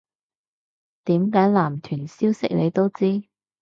[1.03, 3.21] 點解男團消息你都知